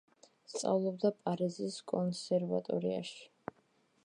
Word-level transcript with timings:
სწავლობდა 0.53 1.11
პარიზის 1.27 1.77
კონსერვატორიაში. 1.93 3.35